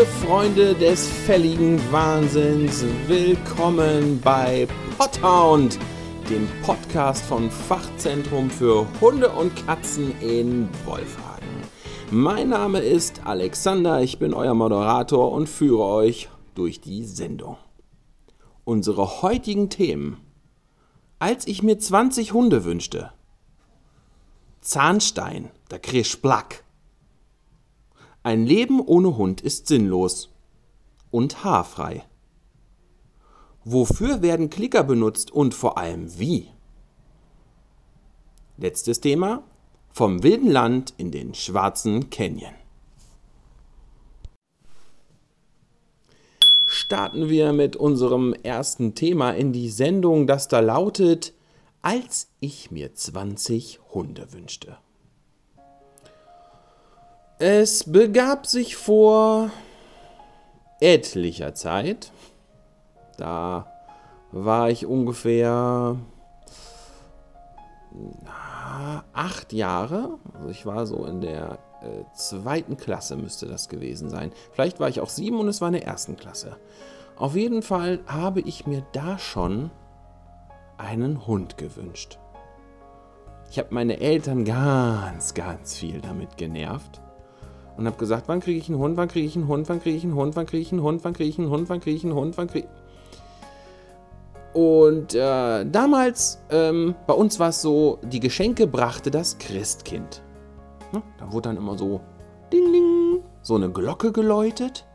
[0.00, 4.66] Liebe Freunde des fälligen Wahnsinns, willkommen bei
[4.96, 5.78] Pothound,
[6.30, 11.48] dem Podcast vom Fachzentrum für Hunde und Katzen in Wolfhagen.
[12.10, 17.58] Mein Name ist Alexander, ich bin euer Moderator und führe euch durch die Sendung.
[18.64, 20.16] Unsere heutigen Themen.
[21.18, 23.12] Als ich mir 20 Hunde wünschte.
[24.62, 26.64] Zahnstein, der krisch Plack.
[28.22, 30.28] Ein Leben ohne Hund ist sinnlos
[31.10, 32.04] und haarfrei.
[33.64, 36.48] Wofür werden Klicker benutzt und vor allem wie?
[38.58, 39.42] Letztes Thema.
[39.92, 42.54] Vom wilden Land in den schwarzen Canyon.
[46.66, 51.32] Starten wir mit unserem ersten Thema in die Sendung, das da lautet,
[51.80, 54.76] als ich mir 20 Hunde wünschte.
[57.42, 59.50] Es begab sich vor
[60.78, 62.12] etlicher Zeit.
[63.16, 63.64] Da
[64.30, 65.96] war ich ungefähr
[69.14, 70.18] acht Jahre.
[70.34, 74.32] Also ich war so in der äh, zweiten Klasse müsste das gewesen sein.
[74.52, 76.58] Vielleicht war ich auch sieben und es war in der ersten Klasse.
[77.16, 79.70] Auf jeden Fall habe ich mir da schon
[80.76, 82.18] einen Hund gewünscht.
[83.50, 87.00] Ich habe meine Eltern ganz, ganz viel damit genervt
[87.80, 89.96] und habe gesagt, wann kriege ich einen Hund, wann kriege ich einen Hund, wann kriege
[89.96, 91.96] ich einen Hund, wann kriege ich einen Hund, wann kriege ich einen Hund, wann kriege
[91.96, 92.68] ich einen Hund, wann kriege
[94.52, 100.22] Und äh, damals, ähm, bei uns war es so, die Geschenke brachte das Christkind.
[100.92, 101.02] Ne?
[101.18, 102.02] Da wurde dann immer so,
[102.52, 104.86] ding, ding, so eine Glocke geläutet.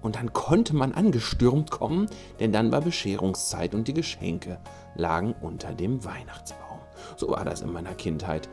[0.00, 2.08] Und dann konnte man angestürmt kommen,
[2.40, 4.58] denn dann war Bescherungszeit und die Geschenke
[4.96, 6.80] lagen unter dem Weihnachtsbaum.
[7.16, 8.48] So war das in meiner Kindheit.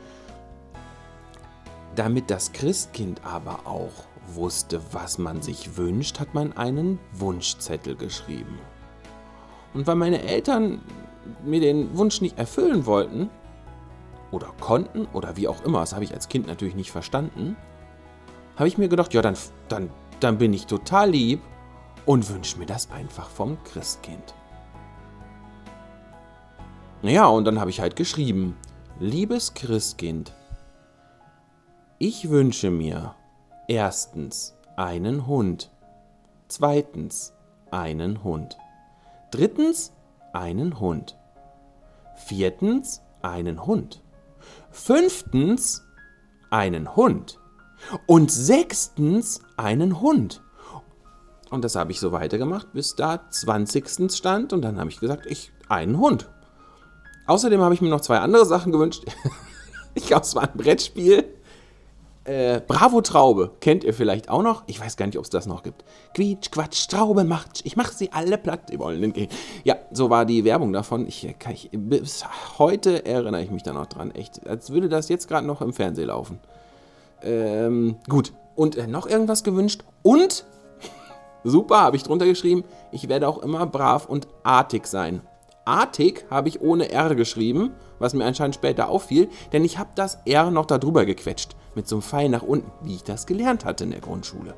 [1.99, 3.91] Damit das Christkind aber auch
[4.33, 8.57] wusste, was man sich wünscht, hat man einen Wunschzettel geschrieben.
[9.73, 10.81] Und weil meine Eltern
[11.43, 13.29] mir den Wunsch nicht erfüllen wollten,
[14.31, 17.57] oder konnten, oder wie auch immer, das habe ich als Kind natürlich nicht verstanden,
[18.55, 19.35] habe ich mir gedacht, ja, dann,
[19.67, 19.89] dann,
[20.21, 21.41] dann bin ich total lieb
[22.05, 24.33] und wünsche mir das einfach vom Christkind.
[27.01, 28.55] Naja, und dann habe ich halt geschrieben,
[29.01, 30.33] liebes Christkind,
[31.99, 33.13] ich wünsche mir
[33.67, 35.69] erstens einen Hund,
[36.47, 37.33] zweitens
[37.71, 38.57] einen Hund,
[39.31, 39.91] drittens
[40.31, 41.17] einen Hund,
[42.15, 44.01] viertens einen Hund,
[44.71, 45.83] fünftens
[46.49, 47.37] einen Hund
[48.07, 50.41] und sechstens einen Hund.
[51.49, 54.09] Und das habe ich so weitergemacht, bis da 20.
[54.09, 56.29] stand und dann habe ich gesagt, ich einen Hund.
[57.27, 59.03] Außerdem habe ich mir noch zwei andere Sachen gewünscht.
[59.95, 61.28] ich glaube, es war ein Brettspiel
[62.29, 64.61] äh, Bravo Traube kennt ihr vielleicht auch noch.
[64.67, 65.83] Ich weiß gar nicht, ob es das noch gibt.
[66.13, 67.61] Quietsch, Quatsch, Traube macht.
[67.65, 68.69] Ich mache sie alle platt.
[68.71, 69.27] Die wollen den
[69.63, 71.07] Ja, so war die Werbung davon.
[71.07, 72.23] Ich, ich, bis
[72.59, 74.11] heute erinnere ich mich da noch dran.
[74.11, 76.39] Echt, als würde das jetzt gerade noch im Fernsehen laufen.
[77.23, 78.31] Ähm, gut.
[78.55, 79.83] Und äh, noch irgendwas gewünscht.
[80.03, 80.45] Und,
[81.43, 85.21] super, habe ich drunter geschrieben, ich werde auch immer brav und artig sein.
[85.65, 90.19] Artig habe ich ohne R geschrieben, was mir anscheinend später auffiel, denn ich habe das
[90.25, 93.83] R noch darüber gequetscht, mit so einem Pfeil nach unten, wie ich das gelernt hatte
[93.83, 94.55] in der Grundschule.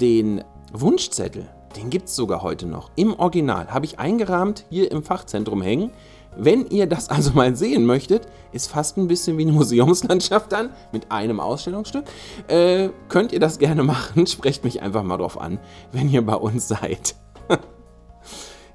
[0.00, 2.90] Den Wunschzettel, den gibt es sogar heute noch.
[2.96, 5.92] Im Original habe ich eingerahmt hier im Fachzentrum hängen.
[6.36, 10.70] Wenn ihr das also mal sehen möchtet, ist fast ein bisschen wie eine Museumslandschaft dann
[10.92, 12.04] mit einem Ausstellungsstück.
[12.48, 14.26] Äh, könnt ihr das gerne machen?
[14.26, 15.58] Sprecht mich einfach mal drauf an,
[15.92, 17.14] wenn ihr bei uns seid.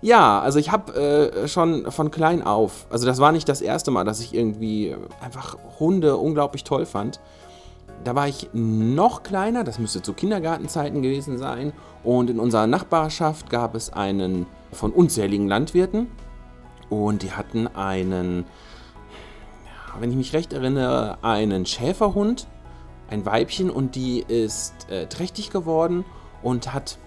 [0.03, 3.90] Ja, also ich habe äh, schon von klein auf, also das war nicht das erste
[3.90, 7.22] Mal, dass ich irgendwie einfach Hunde unglaublich toll fand.
[8.03, 11.72] Da war ich noch kleiner, das müsste zu Kindergartenzeiten gewesen sein.
[12.04, 16.07] Und in unserer Nachbarschaft gab es einen von unzähligen Landwirten.
[16.89, 18.44] Und die hatten einen,
[20.01, 22.48] wenn ich mich recht erinnere, einen Schäferhund,
[23.10, 23.69] ein Weibchen.
[23.69, 26.04] Und die ist äh, trächtig geworden
[26.42, 26.98] und hat,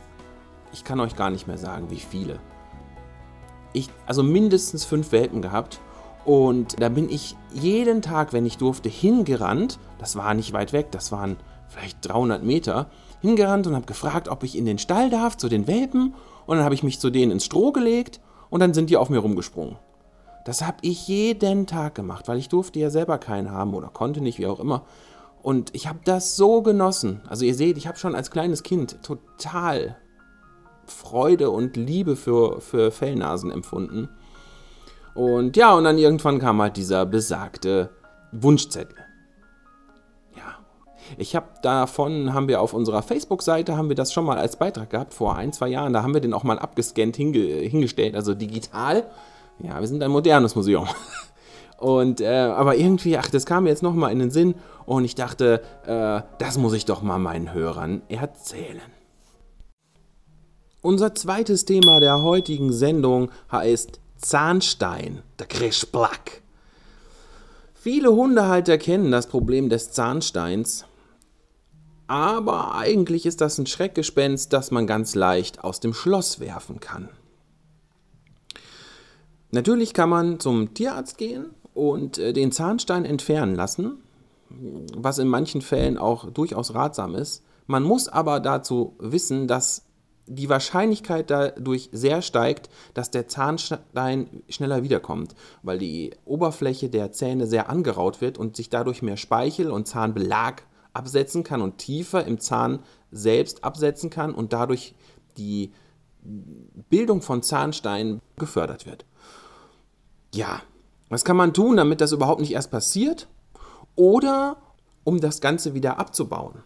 [0.72, 2.38] ich kann euch gar nicht mehr sagen, wie viele
[3.76, 5.80] ich also mindestens fünf Welpen gehabt.
[6.24, 9.78] Und da bin ich jeden Tag, wenn ich durfte, hingerannt.
[9.98, 11.36] Das war nicht weit weg, das waren
[11.68, 12.90] vielleicht 300 Meter.
[13.20, 16.14] Hingerannt und habe gefragt, ob ich in den Stall darf zu den Welpen.
[16.46, 18.20] Und dann habe ich mich zu denen ins Stroh gelegt
[18.50, 19.76] und dann sind die auf mir rumgesprungen.
[20.44, 24.20] Das habe ich jeden Tag gemacht, weil ich durfte ja selber keinen haben oder konnte
[24.20, 24.84] nicht, wie auch immer.
[25.42, 27.20] Und ich habe das so genossen.
[27.28, 29.96] Also ihr seht, ich habe schon als kleines Kind total
[30.86, 34.08] Freude und Liebe für, für Fellnasen empfunden.
[35.14, 37.90] Und ja, und dann irgendwann kam halt dieser besagte
[38.32, 38.96] Wunschzettel.
[40.36, 40.58] Ja.
[41.16, 44.90] Ich habe davon, haben wir auf unserer Facebook-Seite, haben wir das schon mal als Beitrag
[44.90, 45.92] gehabt, vor ein, zwei Jahren.
[45.92, 49.06] Da haben wir den auch mal abgescannt hinge hingestellt, also digital.
[49.58, 50.86] Ja, wir sind ein modernes Museum.
[51.78, 54.54] Und, äh, aber irgendwie, ach, das kam mir jetzt nochmal in den Sinn
[54.86, 58.80] und ich dachte, äh, das muss ich doch mal meinen Hörern erzählen.
[60.86, 66.42] Unser zweites Thema der heutigen Sendung heißt Zahnstein, der Krischplack.
[67.74, 70.84] Viele Hundehalter kennen das Problem des Zahnsteins,
[72.06, 77.08] aber eigentlich ist das ein Schreckgespenst, das man ganz leicht aus dem Schloss werfen kann.
[79.50, 84.04] Natürlich kann man zum Tierarzt gehen und äh, den Zahnstein entfernen lassen,
[84.96, 87.42] was in manchen Fällen auch durchaus ratsam ist.
[87.66, 89.85] Man muss aber dazu wissen, dass
[90.26, 97.46] die Wahrscheinlichkeit dadurch sehr steigt, dass der Zahnstein schneller wiederkommt, weil die Oberfläche der Zähne
[97.46, 100.62] sehr angeraut wird und sich dadurch mehr Speichel und Zahnbelag
[100.92, 102.80] absetzen kann und tiefer im Zahn
[103.10, 104.94] selbst absetzen kann und dadurch
[105.36, 105.72] die
[106.22, 109.04] Bildung von Zahnsteinen gefördert wird.
[110.34, 110.62] Ja,
[111.08, 113.28] was kann man tun, damit das überhaupt nicht erst passiert?
[113.94, 114.56] Oder
[115.04, 116.62] um das Ganze wieder abzubauen?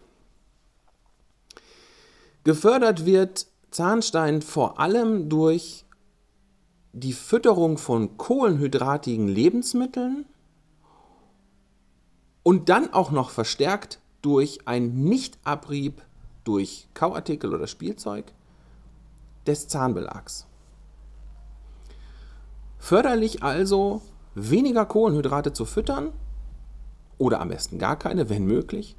[2.43, 5.85] Gefördert wird Zahnstein vor allem durch
[6.93, 10.25] die Fütterung von kohlenhydratigen Lebensmitteln
[12.43, 16.01] und dann auch noch verstärkt durch einen Nichtabrieb
[16.43, 18.33] durch Kauartikel oder Spielzeug
[19.47, 20.47] des Zahnbelags.
[22.77, 24.01] Förderlich also,
[24.35, 26.11] weniger Kohlenhydrate zu füttern
[27.17, 28.95] oder am besten gar keine, wenn möglich,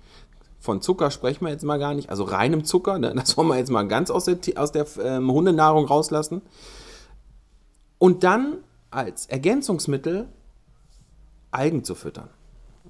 [0.63, 3.13] von Zucker sprechen wir jetzt mal gar nicht, also reinem Zucker, ne?
[3.17, 6.41] das wollen wir jetzt mal ganz aus der, aus der ähm, Hundenahrung rauslassen.
[7.99, 8.59] Und dann
[8.91, 10.29] als Ergänzungsmittel
[11.51, 12.31] Algen zu füttern.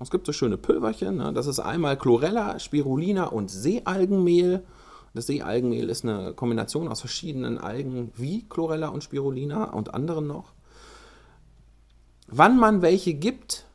[0.00, 1.32] Es gibt so schöne Pülverchen, ne?
[1.32, 4.64] das ist einmal Chlorella, Spirulina und Seealgenmehl.
[5.14, 10.52] Das Seealgenmehl ist eine Kombination aus verschiedenen Algen wie Chlorella und Spirulina und anderen noch.
[12.26, 13.66] Wann man welche gibt,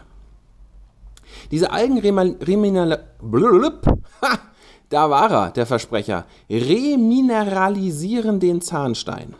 [1.52, 3.04] Diese Algenremineral
[4.90, 6.26] da war er, der Versprecher.
[6.50, 9.36] Remineralisieren den Zahnstein.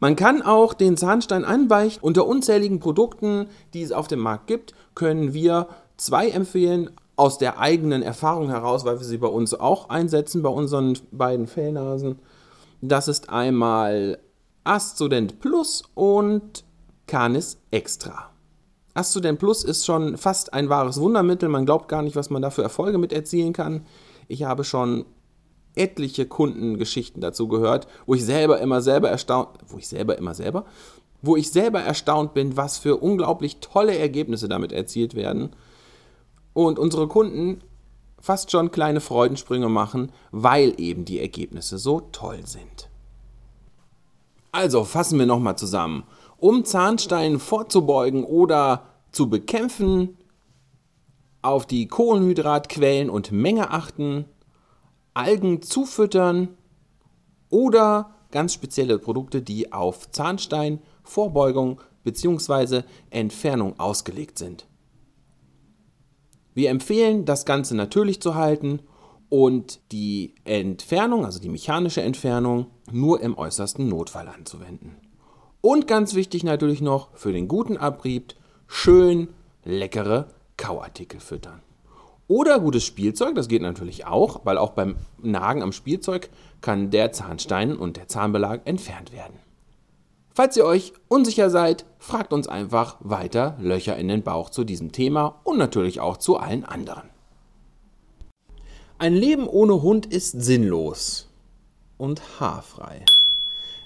[0.00, 2.02] Man kann auch den Zahnstein einweichen.
[2.02, 5.68] Unter unzähligen Produkten, die es auf dem Markt gibt, können wir
[6.04, 10.48] zwei empfehlen aus der eigenen Erfahrung heraus, weil wir sie bei uns auch einsetzen, bei
[10.48, 12.18] unseren beiden Fellnasen.
[12.80, 14.18] Das ist einmal
[14.64, 16.64] Astudent Plus und
[17.06, 18.30] Canis Extra.
[18.94, 21.48] Astudent Plus ist schon fast ein wahres Wundermittel.
[21.48, 23.86] Man glaubt gar nicht, was man da für Erfolge mit erzielen kann.
[24.28, 25.04] Ich habe schon
[25.74, 30.66] etliche Kundengeschichten dazu gehört, wo ich selber immer selber erstaunt, wo ich selber immer selber,
[31.22, 35.50] wo ich selber erstaunt bin, was für unglaublich tolle Ergebnisse damit erzielt werden.
[36.52, 37.62] Und unsere Kunden
[38.18, 42.88] fast schon kleine Freudensprünge machen, weil eben die Ergebnisse so toll sind.
[44.52, 46.04] Also fassen wir nochmal zusammen.
[46.36, 50.18] Um Zahnstein vorzubeugen oder zu bekämpfen,
[51.40, 54.26] auf die Kohlenhydratquellen und Menge achten,
[55.14, 56.48] Algen zufüttern
[57.50, 62.82] oder ganz spezielle Produkte, die auf Zahnstein, Vorbeugung bzw.
[63.10, 64.66] Entfernung ausgelegt sind.
[66.54, 68.80] Wir empfehlen, das Ganze natürlich zu halten
[69.28, 74.96] und die Entfernung, also die mechanische Entfernung, nur im äußersten Notfall anzuwenden.
[75.62, 78.34] Und ganz wichtig natürlich noch für den guten Abrieb
[78.66, 79.28] schön
[79.64, 81.62] leckere Kauartikel füttern.
[82.28, 86.30] Oder gutes Spielzeug, das geht natürlich auch, weil auch beim Nagen am Spielzeug
[86.60, 89.34] kann der Zahnstein und der Zahnbelag entfernt werden.
[90.34, 94.90] Falls ihr euch unsicher seid, fragt uns einfach weiter Löcher in den Bauch zu diesem
[94.90, 97.10] Thema und natürlich auch zu allen anderen.
[98.98, 101.28] Ein Leben ohne Hund ist sinnlos
[101.98, 103.04] und haarfrei.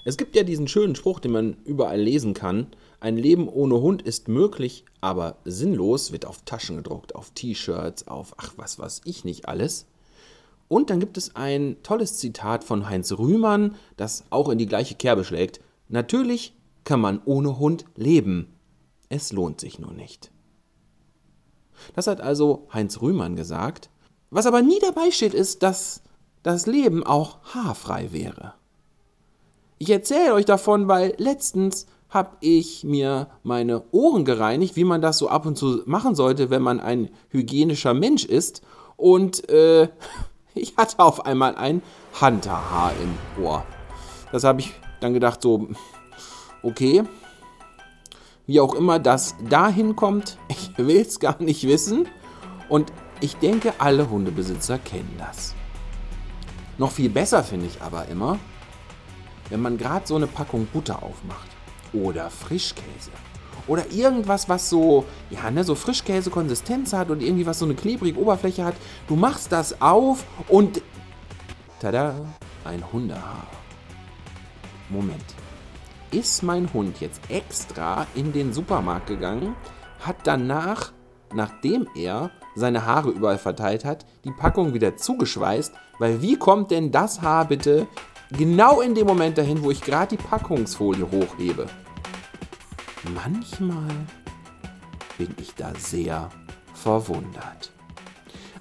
[0.05, 2.67] Es gibt ja diesen schönen Spruch, den man überall lesen kann.
[3.01, 8.33] Ein Leben ohne Hund ist möglich, aber sinnlos, wird auf Taschen gedruckt, auf T-Shirts, auf
[8.37, 9.85] ach was weiß ich nicht alles.
[10.69, 14.95] Und dann gibt es ein tolles Zitat von Heinz Rühmann, das auch in die gleiche
[14.95, 15.59] Kerbe schlägt.
[15.89, 18.53] Natürlich kann man ohne Hund leben.
[19.09, 20.31] Es lohnt sich nur nicht.
[21.95, 23.89] Das hat also Heinz Rühmann gesagt.
[24.29, 26.01] Was aber nie dabei steht, ist, dass
[26.43, 28.53] das Leben auch haarfrei wäre.
[29.77, 35.17] Ich erzähle euch davon, weil letztens habe ich mir meine Ohren gereinigt, wie man das
[35.17, 38.61] so ab und zu machen sollte, wenn man ein hygienischer Mensch ist.
[38.95, 39.89] Und äh,
[40.55, 41.81] ich hatte auf einmal ein
[42.19, 43.65] Hunterhaar im Ohr.
[44.31, 45.67] Das habe ich dann gedacht, so,
[46.63, 47.03] okay,
[48.45, 52.07] wie auch immer das dahin kommt, ich will es gar nicht wissen.
[52.69, 55.55] Und ich denke, alle Hundebesitzer kennen das.
[56.77, 58.37] Noch viel besser finde ich aber immer,
[59.49, 61.47] wenn man gerade so eine Packung Butter aufmacht
[61.93, 63.11] oder Frischkäse
[63.67, 68.19] oder irgendwas, was so, ja, ne, so Frischkäse-Konsistenz hat und irgendwie was so eine klebrige
[68.19, 68.75] Oberfläche hat,
[69.07, 70.81] du machst das auf und
[71.79, 72.15] tada,
[72.63, 73.56] ein Hundehaar.
[74.89, 75.35] Moment.
[76.11, 79.55] Ist mein Hund jetzt extra in den Supermarkt gegangen,
[79.99, 80.93] hat danach,
[81.33, 86.91] nachdem er seine Haare überall verteilt hat, die Packung wieder zugeschweißt, weil wie kommt denn
[86.91, 87.87] das Haar bitte
[88.31, 91.67] genau in dem Moment dahin, wo ich gerade die Packungsfolie hochhebe?
[93.13, 93.89] Manchmal
[95.17, 96.29] bin ich da sehr
[96.73, 97.71] verwundert.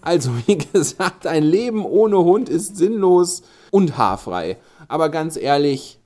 [0.01, 4.59] Also, wie gesagt, ein Leben ohne Hund ist sinnlos und haarfrei.
[4.89, 5.99] Aber ganz ehrlich,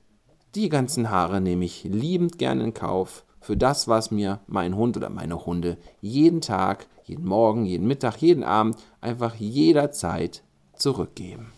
[0.55, 4.97] die ganzen Haare nehme ich liebend gern in Kauf für das, was mir mein Hund
[4.97, 10.43] oder meine Hunde jeden Tag, jeden Morgen, jeden Mittag, jeden Abend, einfach jederzeit
[10.75, 11.51] zurückgeben.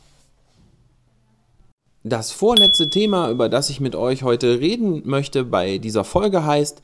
[2.03, 6.81] Das vorletzte Thema, über das ich mit euch heute reden möchte bei dieser Folge heißt,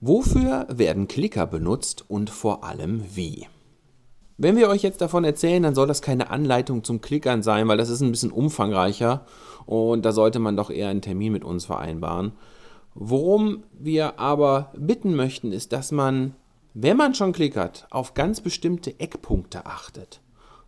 [0.00, 3.46] wofür werden Klicker benutzt und vor allem wie?
[4.38, 7.78] Wenn wir euch jetzt davon erzählen, dann soll das keine Anleitung zum Klickern sein, weil
[7.78, 9.24] das ist ein bisschen umfangreicher
[9.64, 12.32] und da sollte man doch eher einen Termin mit uns vereinbaren.
[12.94, 16.34] Worum wir aber bitten möchten, ist, dass man,
[16.74, 20.20] wenn man schon klickert, auf ganz bestimmte Eckpunkte achtet.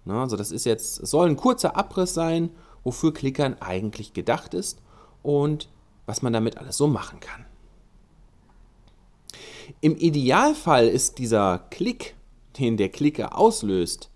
[0.06, 2.50] also das ist jetzt, soll ein kurzer Abriss sein
[2.88, 4.80] wofür Klickern eigentlich gedacht ist
[5.22, 5.68] und
[6.06, 7.44] was man damit alles so machen kann.
[9.82, 12.14] Im Idealfall ist dieser Klick,
[12.58, 14.10] den der Klicker auslöst,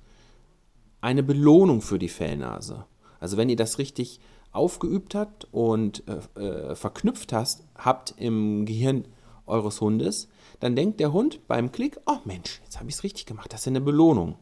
[1.01, 2.87] eine Belohnung für die Fellnase.
[3.21, 4.21] Also wenn ihr das richtig
[4.53, 9.07] aufgeübt habt und äh, äh, verknüpft hast, habt im Gehirn
[9.47, 10.29] eures Hundes,
[10.61, 13.63] dann denkt der Hund beim Klick, oh Mensch, jetzt habe ich es richtig gemacht, das
[13.63, 14.37] ist eine Belohnung.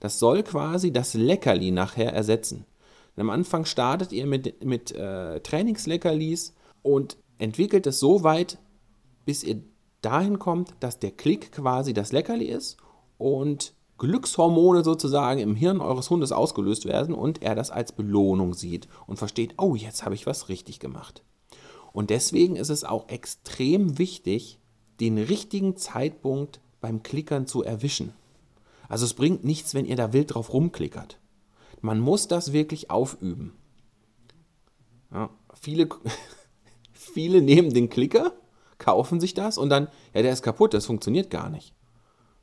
[0.00, 2.66] Das soll quasi das Leckerli nachher ersetzen.
[3.16, 8.58] Und am Anfang startet ihr mit, mit äh, Trainingsleckerlis und entwickelt es so weit,
[9.24, 9.62] bis ihr
[10.00, 12.78] dahin kommt, dass der Klick quasi das Leckerli ist
[13.22, 18.88] und Glückshormone sozusagen im Hirn eures Hundes ausgelöst werden und er das als Belohnung sieht
[19.06, 21.22] und versteht, oh, jetzt habe ich was richtig gemacht.
[21.92, 24.58] Und deswegen ist es auch extrem wichtig,
[24.98, 28.12] den richtigen Zeitpunkt beim Klickern zu erwischen.
[28.88, 31.20] Also es bringt nichts, wenn ihr da wild drauf rumklickert.
[31.80, 33.52] Man muss das wirklich aufüben.
[35.12, 35.88] Ja, viele,
[36.92, 38.32] viele nehmen den Klicker,
[38.78, 41.72] kaufen sich das und dann, ja, der ist kaputt, das funktioniert gar nicht.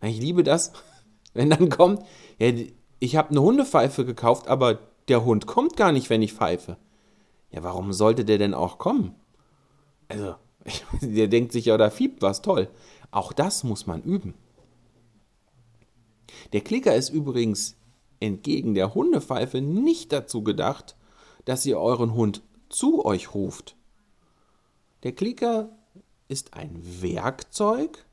[0.01, 0.72] Ich liebe das,
[1.34, 2.03] wenn dann kommt,
[2.38, 2.53] ja,
[3.00, 6.77] ich habe eine Hundepfeife gekauft, aber der Hund kommt gar nicht, wenn ich pfeife.
[7.51, 9.15] Ja, warum sollte der denn auch kommen?
[10.08, 10.36] Also,
[11.01, 12.70] der denkt sich ja, da fiebt was, toll.
[13.12, 14.36] Auch das muss man üben.
[16.53, 17.75] Der Klicker ist übrigens
[18.20, 20.96] entgegen der Hundepfeife nicht dazu gedacht,
[21.46, 23.75] dass ihr euren Hund zu euch ruft.
[25.03, 25.70] Der Klicker
[26.27, 28.06] ist ein Werkzeug,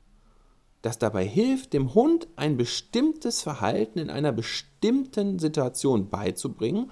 [0.81, 6.91] das dabei hilft, dem Hund ein bestimmtes Verhalten in einer bestimmten Situation beizubringen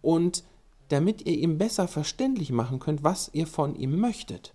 [0.00, 0.44] und
[0.88, 4.54] damit ihr ihm besser verständlich machen könnt, was ihr von ihm möchtet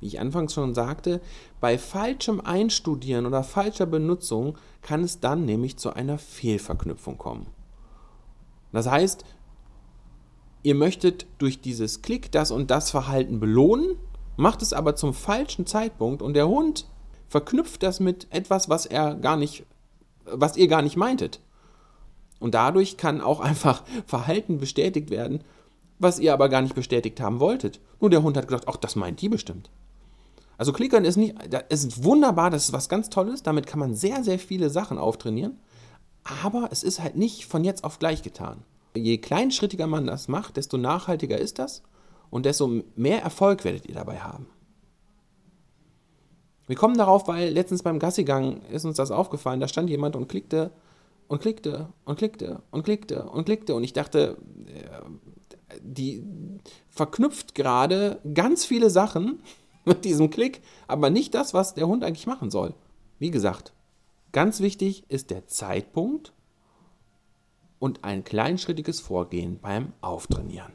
[0.00, 1.20] wie ich anfangs schon sagte,
[1.60, 7.46] bei falschem Einstudieren oder falscher Benutzung kann es dann nämlich zu einer Fehlverknüpfung kommen.
[8.72, 9.24] Das heißt,
[10.62, 13.96] ihr möchtet durch dieses Klick das und das Verhalten belohnen,
[14.36, 16.86] macht es aber zum falschen Zeitpunkt und der Hund
[17.30, 19.64] verknüpft das mit etwas, was er gar nicht
[20.32, 21.40] was ihr gar nicht meintet.
[22.38, 25.42] Und dadurch kann auch einfach Verhalten bestätigt werden,
[25.98, 27.80] was ihr aber gar nicht bestätigt haben wolltet.
[28.00, 29.70] Nur der Hund hat gedacht, ach, das meint die bestimmt.
[30.56, 31.36] Also Klickern ist nicht,
[31.70, 34.98] es ist wunderbar, das ist was ganz Tolles, damit kann man sehr, sehr viele Sachen
[34.98, 35.58] auftrainieren,
[36.42, 38.62] aber es ist halt nicht von jetzt auf gleich getan.
[38.94, 41.82] Je kleinschrittiger man das macht, desto nachhaltiger ist das
[42.28, 44.48] und desto mehr Erfolg werdet ihr dabei haben.
[46.70, 50.28] Wir kommen darauf, weil letztens beim Gassigang ist uns das aufgefallen, da stand jemand und
[50.28, 50.70] klickte
[51.26, 54.36] und klickte und klickte und klickte und klickte und ich dachte,
[54.68, 56.22] äh, die
[56.88, 59.42] verknüpft gerade ganz viele Sachen
[59.84, 62.72] mit diesem Klick, aber nicht das, was der Hund eigentlich machen soll.
[63.18, 63.72] Wie gesagt,
[64.30, 66.32] ganz wichtig ist der Zeitpunkt
[67.80, 70.74] und ein kleinschrittiges Vorgehen beim Auftrainieren.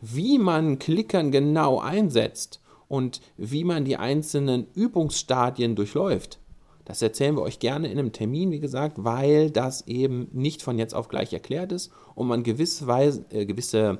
[0.00, 6.38] Wie man Klickern genau einsetzt und wie man die einzelnen Übungsstadien durchläuft,
[6.84, 10.78] das erzählen wir euch gerne in einem Termin, wie gesagt, weil das eben nicht von
[10.78, 13.98] jetzt auf gleich erklärt ist und man gewisse, Weise, äh, gewisse,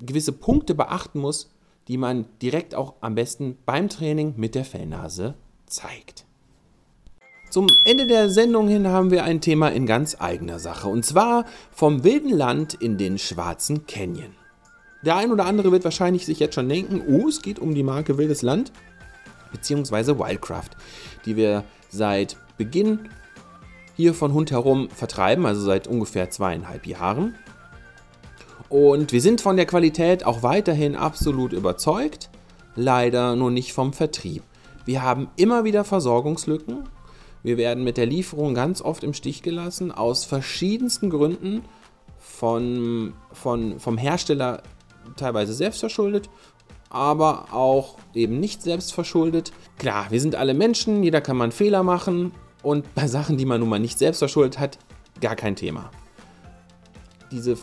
[0.00, 1.50] gewisse Punkte beachten muss,
[1.86, 5.34] die man direkt auch am besten beim Training mit der Fellnase
[5.66, 6.24] zeigt.
[7.50, 11.44] Zum Ende der Sendung hin haben wir ein Thema in ganz eigener Sache und zwar
[11.70, 14.34] vom wilden Land in den schwarzen Canyon.
[15.04, 17.82] Der ein oder andere wird wahrscheinlich sich jetzt schon denken, oh, es geht um die
[17.82, 18.72] Marke Wildes Land
[19.52, 20.18] bzw.
[20.18, 20.70] Wildcraft,
[21.26, 23.10] die wir seit Beginn
[23.96, 27.34] hier von Hund herum vertreiben, also seit ungefähr zweieinhalb Jahren.
[28.70, 32.30] Und wir sind von der Qualität auch weiterhin absolut überzeugt,
[32.74, 34.42] leider nur nicht vom Vertrieb.
[34.86, 36.88] Wir haben immer wieder Versorgungslücken.
[37.42, 41.62] Wir werden mit der Lieferung ganz oft im Stich gelassen, aus verschiedensten Gründen.
[42.18, 44.62] Von, von, vom Hersteller
[45.16, 46.28] teilweise selbstverschuldet,
[46.90, 49.52] aber auch eben nicht selbstverschuldet.
[49.78, 53.46] Klar, wir sind alle Menschen, jeder kann mal einen Fehler machen und bei Sachen, die
[53.46, 54.78] man nun mal nicht selbstverschuldet hat,
[55.20, 55.90] gar kein Thema
[57.34, 57.56] diese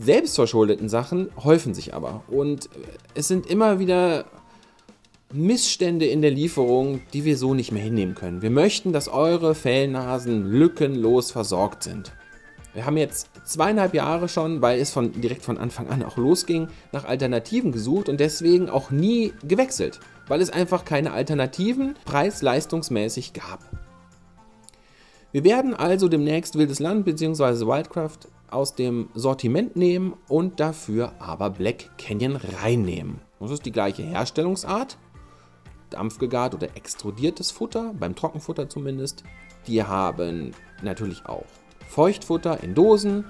[0.00, 2.22] selbstverschuldeten Sachen häufen sich aber.
[2.28, 2.70] Und
[3.14, 4.24] es sind immer wieder
[5.32, 8.42] Missstände in der Lieferung, die wir so nicht mehr hinnehmen können.
[8.42, 12.12] Wir möchten, dass eure Fellnasen lückenlos versorgt sind.
[12.74, 16.68] Wir haben jetzt zweieinhalb Jahre schon, weil es von, direkt von Anfang an auch losging,
[16.90, 23.60] nach Alternativen gesucht und deswegen auch nie gewechselt, weil es einfach keine Alternativen preis-leistungsmäßig gab.
[25.32, 27.66] Wir werden also demnächst Wildes Land bzw.
[27.66, 33.20] Wildcraft aus dem Sortiment nehmen und dafür aber Black Canyon reinnehmen.
[33.40, 34.98] Das ist die gleiche Herstellungsart,
[35.90, 39.24] dampfgegart oder extrudiertes Futter, beim Trockenfutter zumindest.
[39.66, 41.44] Die haben natürlich auch
[41.88, 43.24] Feuchtfutter in Dosen.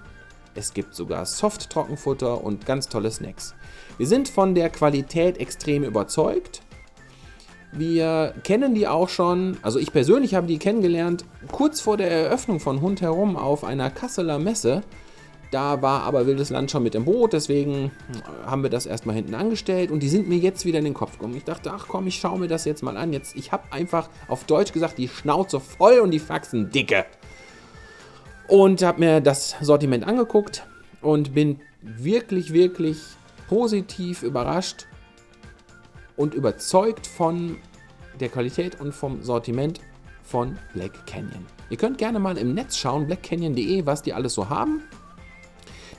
[0.54, 3.54] Es gibt sogar Soft-Trockenfutter und ganz tolle Snacks.
[3.98, 6.62] Wir sind von der Qualität extrem überzeugt.
[7.72, 12.60] Wir kennen die auch schon, also ich persönlich habe die kennengelernt, kurz vor der Eröffnung
[12.60, 14.82] von Hund herum auf einer Kasseler Messe.
[15.50, 17.90] Da war aber Wildes Land schon mit im Boot, deswegen
[18.46, 21.12] haben wir das erstmal hinten angestellt und die sind mir jetzt wieder in den Kopf
[21.12, 21.36] gekommen.
[21.36, 23.12] Ich dachte, ach komm, ich schaue mir das jetzt mal an.
[23.12, 27.04] Jetzt, ich habe einfach auf Deutsch gesagt, die Schnauze voll und die Faxen dicke.
[28.52, 30.66] Und habe mir das Sortiment angeguckt
[31.00, 32.98] und bin wirklich, wirklich
[33.48, 34.88] positiv überrascht
[36.18, 37.56] und überzeugt von
[38.20, 39.80] der Qualität und vom Sortiment
[40.22, 41.46] von Black Canyon.
[41.70, 44.82] Ihr könnt gerne mal im Netz schauen, blackcanyon.de, was die alles so haben.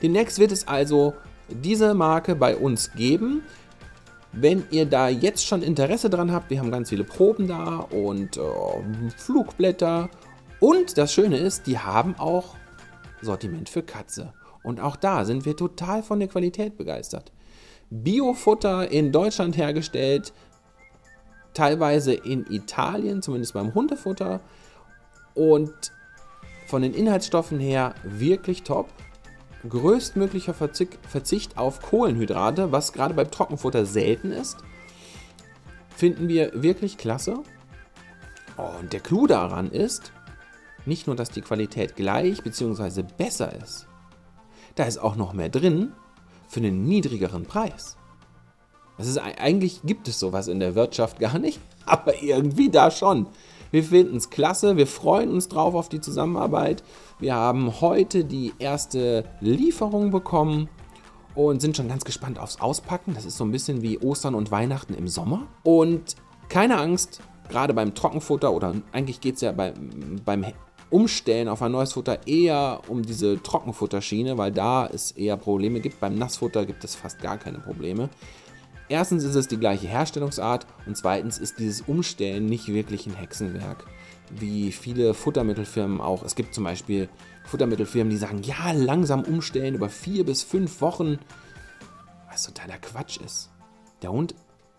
[0.00, 1.14] Demnächst wird es also
[1.48, 3.42] diese Marke bei uns geben.
[4.30, 8.36] Wenn ihr da jetzt schon Interesse dran habt, wir haben ganz viele Proben da und
[8.36, 8.40] äh,
[9.16, 10.08] Flugblätter.
[10.64, 12.54] Und das Schöne ist, die haben auch
[13.20, 14.32] Sortiment für Katze.
[14.62, 17.32] Und auch da sind wir total von der Qualität begeistert.
[17.90, 20.32] Biofutter in Deutschland hergestellt,
[21.52, 24.40] teilweise in Italien, zumindest beim Hundefutter.
[25.34, 25.74] Und
[26.66, 28.88] von den Inhaltsstoffen her wirklich top
[29.68, 34.56] größtmöglicher Verzicht auf Kohlenhydrate, was gerade beim Trockenfutter selten ist,
[35.94, 37.42] finden wir wirklich klasse.
[38.56, 40.10] Und der Clou daran ist,
[40.86, 43.02] nicht nur, dass die Qualität gleich bzw.
[43.02, 43.86] besser ist,
[44.74, 45.92] da ist auch noch mehr drin
[46.48, 47.96] für einen niedrigeren Preis.
[48.96, 53.26] Das ist, eigentlich gibt es sowas in der Wirtschaft gar nicht, aber irgendwie da schon.
[53.70, 56.84] Wir finden es klasse, wir freuen uns drauf auf die Zusammenarbeit.
[57.18, 60.68] Wir haben heute die erste Lieferung bekommen
[61.34, 63.14] und sind schon ganz gespannt aufs Auspacken.
[63.14, 65.48] Das ist so ein bisschen wie Ostern und Weihnachten im Sommer.
[65.64, 66.14] Und
[66.48, 69.74] keine Angst, gerade beim Trockenfutter oder eigentlich geht es ja bei,
[70.24, 70.44] beim
[70.90, 76.00] Umstellen auf ein neues Futter eher um diese Trockenfutterschiene, weil da es eher Probleme gibt.
[76.00, 78.08] Beim Nassfutter gibt es fast gar keine Probleme.
[78.88, 83.86] Erstens ist es die gleiche Herstellungsart und zweitens ist dieses Umstellen nicht wirklich ein Hexenwerk.
[84.30, 86.22] Wie viele Futtermittelfirmen auch.
[86.22, 87.08] Es gibt zum Beispiel
[87.44, 91.18] Futtermittelfirmen, die sagen, ja, langsam umstellen über vier bis fünf Wochen.
[92.30, 93.50] Was totaler Quatsch ist.
[94.02, 94.34] Der Hund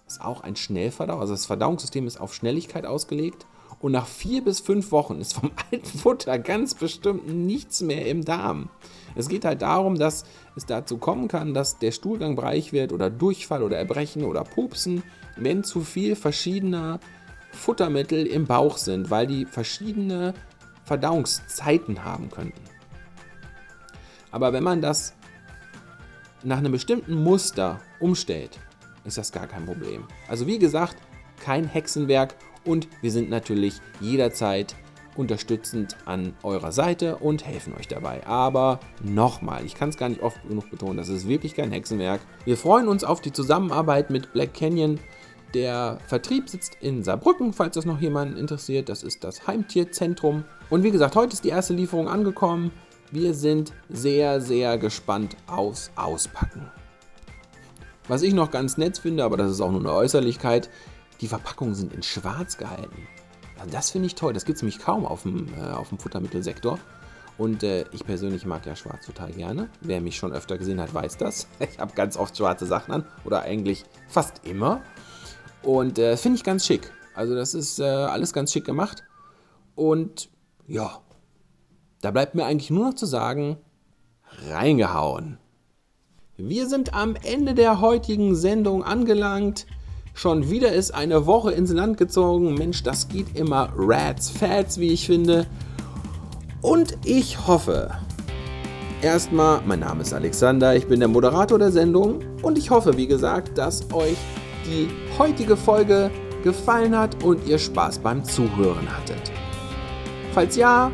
[0.08, 1.22] ist auch ein Schnellverdauer.
[1.22, 3.48] Also das Verdauungssystem ist auf Schnelligkeit ausgelegt.
[3.86, 8.26] Und nach vier bis fünf Wochen ist vom alten Futter ganz bestimmt nichts mehr im
[8.26, 8.70] Darm.
[9.14, 10.24] Es geht halt darum, dass
[10.56, 15.04] es dazu kommen kann, dass der Stuhlgang breich wird oder Durchfall oder Erbrechen oder Pupsen,
[15.38, 17.00] wenn zu viel verschiedener
[17.52, 20.34] Futtermittel im Bauch sind, weil die verschiedene
[20.86, 22.64] Verdauungszeiten haben könnten.
[24.32, 25.14] Aber wenn man das
[26.42, 28.58] nach einem bestimmten Muster umstellt,
[29.04, 30.08] ist das gar kein Problem.
[30.28, 30.96] Also wie gesagt,
[31.40, 32.34] kein Hexenwerk
[32.66, 34.76] und wir sind natürlich jederzeit
[35.16, 38.26] unterstützend an eurer Seite und helfen euch dabei.
[38.28, 42.22] Aber nochmal, ich kann es gar nicht oft genug betonen, das ist wirklich kein Hexenwerk.
[42.44, 45.00] Wir freuen uns auf die Zusammenarbeit mit Black Canyon.
[45.54, 48.90] Der Vertrieb sitzt in Saarbrücken, falls das noch jemanden interessiert.
[48.90, 50.44] Das ist das Heimtierzentrum.
[50.70, 52.72] Und wie gesagt, heute ist die erste Lieferung angekommen.
[53.12, 56.70] Wir sind sehr, sehr gespannt aufs Auspacken.
[58.08, 60.70] Was ich noch ganz nett finde, aber das ist auch nur eine Äußerlichkeit,
[61.22, 63.08] die Verpackungen sind in schwarz gehalten.
[63.60, 64.34] Also das finde ich toll.
[64.34, 66.80] Das gibt es nämlich kaum auf dem, äh, auf dem Futtermittelsektor.
[67.38, 69.70] Und äh, ich persönlich mag ja schwarz total gerne.
[69.82, 71.48] Wer mich schon öfter gesehen hat, weiß das.
[71.60, 73.06] Ich habe ganz oft schwarze Sachen an.
[73.24, 74.82] Oder eigentlich fast immer.
[75.64, 76.92] Und äh, finde ich ganz schick.
[77.14, 79.04] Also das ist äh, alles ganz schick gemacht.
[79.76, 80.30] Und
[80.68, 81.02] ja,
[82.02, 83.58] da bleibt mir eigentlich nur noch zu sagen,
[84.50, 85.38] reingehauen.
[86.38, 89.66] Wir sind am Ende der heutigen Sendung angelangt.
[90.18, 92.54] Schon wieder ist eine Woche ins Land gezogen.
[92.54, 95.46] Mensch, das geht immer rats, fats, wie ich finde.
[96.62, 97.92] Und ich hoffe,
[99.02, 102.22] erstmal, mein Name ist Alexander, ich bin der Moderator der Sendung.
[102.42, 104.16] Und ich hoffe, wie gesagt, dass euch
[104.66, 104.88] die
[105.20, 106.10] heutige Folge
[106.46, 109.34] gefallen hat und ihr Spaß beim Zuhören hattet.
[110.32, 110.92] Falls ja,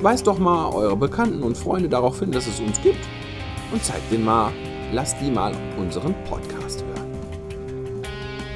[0.00, 3.06] weist doch mal eure Bekannten und Freunde darauf hin, dass es uns gibt
[3.72, 4.50] und zeigt denen mal,
[4.94, 6.97] lasst die mal unseren Podcast hören.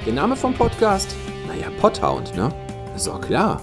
[0.05, 1.15] Der Name vom Podcast?
[1.47, 2.53] Naja, Pothound, ne?
[2.97, 3.61] Ist auch klar.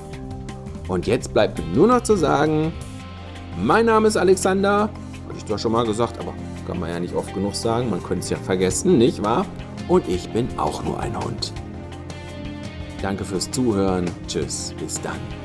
[0.87, 2.71] Und jetzt bleibt mir nur noch zu sagen,
[3.57, 4.83] mein Name ist Alexander.
[4.83, 6.33] Hatte ich zwar schon mal gesagt, aber
[6.65, 7.89] kann man ja nicht oft genug sagen.
[7.89, 9.45] Man könnte es ja vergessen, nicht wahr?
[9.89, 11.51] Und ich bin auch nur ein Hund.
[13.01, 14.09] Danke fürs Zuhören.
[14.27, 15.38] Tschüss, bis dann.